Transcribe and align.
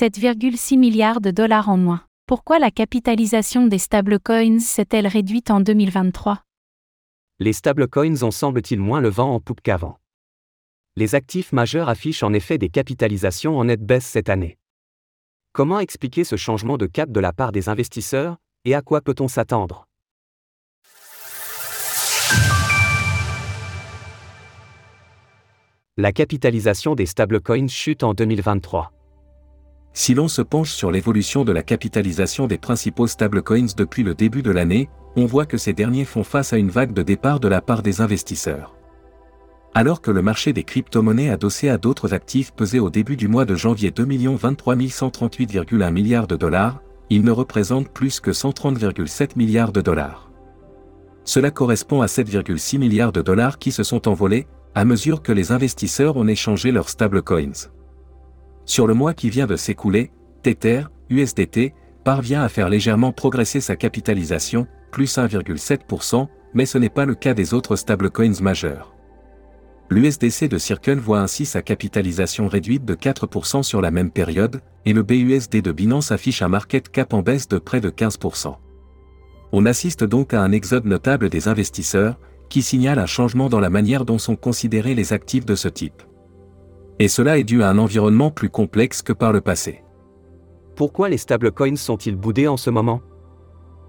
7,6 0.00 0.78
milliards 0.78 1.20
de 1.20 1.30
dollars 1.30 1.68
en 1.68 1.76
moins. 1.76 2.00
Pourquoi 2.24 2.58
la 2.58 2.70
capitalisation 2.70 3.66
des 3.66 3.76
stablecoins 3.76 4.58
s'est-elle 4.58 5.06
réduite 5.06 5.50
en 5.50 5.60
2023 5.60 6.42
Les 7.38 7.52
stablecoins 7.52 8.22
en 8.22 8.30
semblent-ils 8.30 8.80
moins 8.80 9.02
le 9.02 9.10
vent 9.10 9.34
en 9.34 9.40
poupe 9.40 9.60
qu'avant? 9.60 9.98
Les 10.96 11.14
actifs 11.14 11.52
majeurs 11.52 11.90
affichent 11.90 12.22
en 12.22 12.32
effet 12.32 12.56
des 12.56 12.70
capitalisations 12.70 13.58
en 13.58 13.66
nette 13.66 13.84
baisse 13.84 14.06
cette 14.06 14.30
année. 14.30 14.56
Comment 15.52 15.80
expliquer 15.80 16.24
ce 16.24 16.36
changement 16.36 16.78
de 16.78 16.86
cap 16.86 17.12
de 17.12 17.20
la 17.20 17.34
part 17.34 17.52
des 17.52 17.68
investisseurs, 17.68 18.38
et 18.64 18.74
à 18.74 18.80
quoi 18.80 19.02
peut-on 19.02 19.28
s'attendre? 19.28 19.86
La 25.98 26.12
capitalisation 26.12 26.94
des 26.94 27.04
stablecoins 27.04 27.68
chute 27.68 28.02
en 28.02 28.14
2023. 28.14 28.94
Si 29.92 30.14
l'on 30.14 30.28
se 30.28 30.42
penche 30.42 30.70
sur 30.72 30.90
l'évolution 30.90 31.44
de 31.44 31.52
la 31.52 31.62
capitalisation 31.62 32.46
des 32.46 32.58
principaux 32.58 33.06
stablecoins 33.06 33.74
depuis 33.76 34.02
le 34.02 34.14
début 34.14 34.42
de 34.42 34.50
l'année, 34.50 34.88
on 35.16 35.26
voit 35.26 35.46
que 35.46 35.58
ces 35.58 35.72
derniers 35.72 36.04
font 36.04 36.22
face 36.22 36.52
à 36.52 36.58
une 36.58 36.70
vague 36.70 36.92
de 36.92 37.02
départ 37.02 37.40
de 37.40 37.48
la 37.48 37.60
part 37.60 37.82
des 37.82 38.00
investisseurs. 38.00 38.76
Alors 39.74 40.00
que 40.00 40.10
le 40.10 40.22
marché 40.22 40.52
des 40.52 40.64
crypto-monnaies 40.64 41.30
adossé 41.30 41.68
à 41.68 41.78
d'autres 41.78 42.12
actifs 42.14 42.52
pesait 42.52 42.78
au 42.78 42.90
début 42.90 43.16
du 43.16 43.28
mois 43.28 43.44
de 43.44 43.54
janvier 43.54 43.90
2 43.90 44.04
23 44.36 44.76
138,1 44.76 45.92
milliards 45.92 46.26
de 46.26 46.36
dollars, 46.36 46.82
il 47.08 47.24
ne 47.24 47.30
représente 47.30 47.88
plus 47.88 48.20
que 48.20 48.30
130,7 48.30 49.30
milliards 49.36 49.72
de 49.72 49.80
dollars. 49.80 50.30
Cela 51.24 51.50
correspond 51.50 52.00
à 52.02 52.06
7,6 52.06 52.78
milliards 52.78 53.12
de 53.12 53.22
dollars 53.22 53.58
qui 53.58 53.72
se 53.72 53.82
sont 53.82 54.08
envolés, 54.08 54.46
à 54.74 54.84
mesure 54.84 55.22
que 55.22 55.32
les 55.32 55.52
investisseurs 55.52 56.16
ont 56.16 56.26
échangé 56.26 56.72
leurs 56.72 56.88
stablecoins. 56.88 57.68
Sur 58.70 58.86
le 58.86 58.94
mois 58.94 59.14
qui 59.14 59.30
vient 59.30 59.48
de 59.48 59.56
s'écouler, 59.56 60.12
Tether, 60.44 60.84
USDT, 61.08 61.74
parvient 62.04 62.44
à 62.44 62.48
faire 62.48 62.68
légèrement 62.68 63.10
progresser 63.10 63.60
sa 63.60 63.74
capitalisation, 63.74 64.68
plus 64.92 65.18
1,7%, 65.18 66.28
mais 66.54 66.66
ce 66.66 66.78
n'est 66.78 66.88
pas 66.88 67.04
le 67.04 67.16
cas 67.16 67.34
des 67.34 67.52
autres 67.52 67.74
stablecoins 67.74 68.40
majeurs. 68.40 68.94
L'USDC 69.90 70.46
de 70.46 70.56
Circle 70.56 71.00
voit 71.00 71.18
ainsi 71.18 71.46
sa 71.46 71.62
capitalisation 71.62 72.46
réduite 72.46 72.84
de 72.84 72.94
4% 72.94 73.64
sur 73.64 73.80
la 73.80 73.90
même 73.90 74.12
période, 74.12 74.60
et 74.86 74.92
le 74.92 75.02
BUSD 75.02 75.62
de 75.62 75.72
Binance 75.72 76.12
affiche 76.12 76.40
un 76.40 76.48
market 76.48 76.90
cap 76.90 77.12
en 77.12 77.22
baisse 77.22 77.48
de 77.48 77.58
près 77.58 77.80
de 77.80 77.90
15%. 77.90 78.54
On 79.50 79.66
assiste 79.66 80.04
donc 80.04 80.32
à 80.32 80.42
un 80.42 80.52
exode 80.52 80.84
notable 80.84 81.28
des 81.28 81.48
investisseurs, 81.48 82.20
qui 82.48 82.62
signale 82.62 83.00
un 83.00 83.06
changement 83.06 83.48
dans 83.48 83.58
la 83.58 83.68
manière 83.68 84.04
dont 84.04 84.18
sont 84.18 84.36
considérés 84.36 84.94
les 84.94 85.12
actifs 85.12 85.44
de 85.44 85.56
ce 85.56 85.66
type. 85.66 86.04
Et 87.00 87.08
cela 87.08 87.38
est 87.38 87.44
dû 87.44 87.62
à 87.62 87.70
un 87.70 87.78
environnement 87.78 88.30
plus 88.30 88.50
complexe 88.50 89.00
que 89.00 89.14
par 89.14 89.32
le 89.32 89.40
passé. 89.40 89.82
Pourquoi 90.76 91.08
les 91.08 91.16
stablecoins 91.16 91.76
sont-ils 91.76 92.14
boudés 92.14 92.46
en 92.46 92.58
ce 92.58 92.68
moment? 92.68 93.00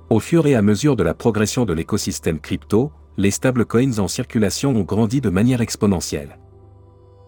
Au 0.09 0.21
fur 0.21 0.47
et 0.47 0.55
à 0.55 0.61
mesure 0.61 0.95
de 0.95 1.03
la 1.03 1.13
progression 1.13 1.65
de 1.65 1.73
l'écosystème 1.73 2.39
crypto, 2.39 2.93
les 3.17 3.31
stablecoins 3.31 3.99
en 3.99 4.07
circulation 4.07 4.73
ont 4.75 4.83
grandi 4.83 5.19
de 5.19 5.29
manière 5.29 5.59
exponentielle. 5.59 6.39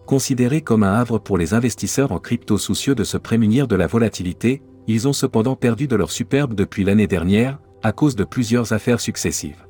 Considérés 0.06 0.62
comme 0.62 0.84
un 0.84 0.94
havre 0.94 1.18
pour 1.18 1.36
les 1.36 1.52
investisseurs 1.52 2.12
en 2.12 2.18
crypto 2.18 2.56
soucieux 2.56 2.94
de 2.94 3.04
se 3.04 3.18
prémunir 3.18 3.68
de 3.68 3.76
la 3.76 3.86
volatilité, 3.86 4.62
ils 4.86 5.06
ont 5.06 5.12
cependant 5.12 5.54
perdu 5.54 5.86
de 5.86 5.96
leur 5.96 6.10
superbe 6.10 6.54
depuis 6.54 6.84
l'année 6.84 7.06
dernière, 7.06 7.58
à 7.82 7.92
cause 7.92 8.16
de 8.16 8.24
plusieurs 8.24 8.72
affaires 8.72 9.00
successives. 9.00 9.66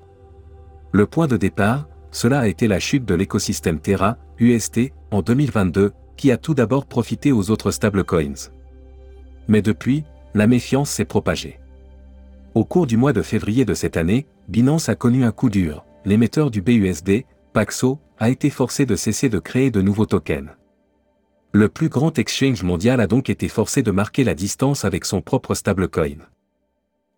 Le 0.92 1.06
point 1.06 1.26
de 1.26 1.36
départ, 1.36 1.88
cela 2.12 2.38
a 2.38 2.46
été 2.46 2.68
la 2.68 2.78
chute 2.78 3.04
de 3.04 3.16
l'écosystème 3.16 3.80
Terra, 3.80 4.16
UST, 4.38 4.92
en 5.10 5.20
2022, 5.20 5.92
qui 6.16 6.30
a 6.30 6.36
tout 6.36 6.54
d'abord 6.54 6.86
profité 6.86 7.32
aux 7.32 7.50
autres 7.50 7.70
stablecoins. 7.70 8.50
Mais 9.48 9.62
depuis, 9.62 10.04
la 10.34 10.46
méfiance 10.46 10.90
s'est 10.90 11.04
propagée. 11.04 11.58
Au 12.54 12.64
cours 12.64 12.86
du 12.86 12.96
mois 12.96 13.12
de 13.12 13.22
février 13.22 13.64
de 13.64 13.74
cette 13.74 13.96
année, 13.96 14.26
Binance 14.48 14.88
a 14.88 14.94
connu 14.94 15.24
un 15.24 15.32
coup 15.32 15.50
dur. 15.50 15.84
L'émetteur 16.04 16.50
du 16.50 16.62
BUSD, 16.62 17.24
Paxo, 17.52 17.98
a 18.18 18.30
été 18.30 18.50
forcé 18.50 18.86
de 18.86 18.96
cesser 18.96 19.28
de 19.28 19.38
créer 19.38 19.70
de 19.70 19.80
nouveaux 19.80 20.06
tokens. 20.06 20.50
Le 21.52 21.68
plus 21.68 21.88
grand 21.88 22.18
exchange 22.18 22.62
mondial 22.62 23.00
a 23.00 23.06
donc 23.06 23.30
été 23.30 23.48
forcé 23.48 23.82
de 23.82 23.90
marquer 23.90 24.24
la 24.24 24.34
distance 24.34 24.84
avec 24.84 25.04
son 25.04 25.20
propre 25.20 25.54
stablecoin. 25.54 26.18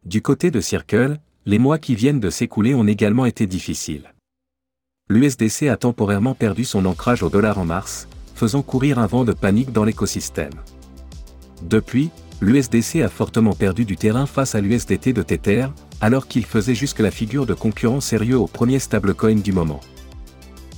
Du 0.05 0.23
côté 0.23 0.51
de 0.51 0.61
Circle, 0.61 1.19
les 1.47 1.59
mois 1.59 1.79
qui 1.79 1.95
viennent 1.95 2.21
de 2.21 2.31
s'écouler 2.31 2.75
ont 2.75 2.87
également 2.87 3.25
été 3.25 3.47
difficiles. 3.47 4.13
L'USDC 5.09 5.69
a 5.69 5.77
temporairement 5.77 6.35
perdu 6.35 6.65
son 6.65 6.85
ancrage 6.85 7.23
au 7.23 7.29
dollar 7.29 7.59
en 7.59 7.65
mars, 7.65 8.09
faisant 8.37 8.63
courir 8.63 8.99
un 8.99 9.07
vent 9.07 9.25
de 9.25 9.33
panique 9.33 9.73
dans 9.73 9.85
l'écosystème. 9.85 10.53
Depuis, 11.63 12.11
l'USDC 12.41 13.03
a 13.03 13.09
fortement 13.09 13.55
perdu 13.55 13.85
du 13.87 13.97
terrain 13.97 14.27
face 14.27 14.55
à 14.55 14.61
l'USDT 14.61 15.15
de 15.15 15.23
Tether, 15.23 15.69
alors 16.03 16.29
qu'il 16.29 16.45
faisait 16.45 16.75
jusque 16.75 17.01
la 17.01 17.11
figure 17.11 17.47
de 17.47 17.55
concurrent 17.55 18.03
sérieux 18.03 18.39
au 18.39 18.47
premier 18.47 18.79
stablecoin 18.79 19.37
du 19.37 19.53
moment. 19.53 19.81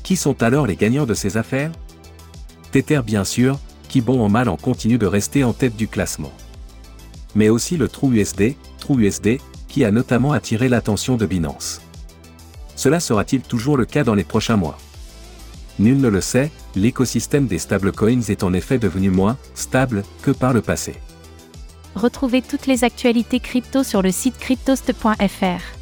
Qui 0.05 0.15
sont 0.15 0.41
alors 0.43 0.67
les 0.67 0.77
gagnants 0.77 1.05
de 1.05 1.15
ces 1.15 1.37
affaires? 1.37 1.73
Tether 2.71 3.01
bien 3.05 3.25
sûr, 3.25 3.59
qui 3.89 4.01
bon 4.01 4.23
en 4.23 4.29
mal 4.29 4.49
en 4.49 4.57
continue 4.57 4.99
de 4.99 5.07
rester 5.07 5.43
en 5.43 5.53
tête 5.53 5.77
du 5.77 5.89
classement. 5.89 6.33
Mais 7.35 7.49
aussi 7.49 7.77
le 7.77 7.89
TrueUSD, 7.89 8.55
TrueUSD, 8.79 9.41
qui 9.67 9.85
a 9.85 9.91
notamment 9.91 10.33
attiré 10.33 10.69
l'attention 10.69 11.17
de 11.17 11.27
Binance. 11.27 11.83
Cela 12.77 13.01
sera-t-il 13.01 13.43
toujours 13.43 13.77
le 13.77 13.85
cas 13.85 14.05
dans 14.05 14.15
les 14.15 14.25
prochains 14.25 14.57
mois? 14.57 14.79
Nul 15.79 16.01
ne 16.01 16.09
le 16.09 16.21
sait, 16.21 16.51
l'écosystème 16.75 17.47
des 17.47 17.59
stablecoins 17.59 18.23
est 18.29 18.43
en 18.43 18.53
effet 18.53 18.79
devenu 18.79 19.11
moins 19.11 19.37
stable 19.55 20.03
que 20.23 20.31
par 20.31 20.53
le 20.53 20.63
passé. 20.63 20.95
Retrouvez 21.95 22.43
toutes 22.43 22.67
les 22.67 22.85
actualités 22.85 23.41
crypto 23.41 23.83
sur 23.83 24.03
le 24.03 24.11
site 24.11 24.39
cryptost.fr. 24.39 25.79